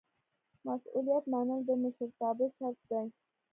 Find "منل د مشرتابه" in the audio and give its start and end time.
1.33-2.45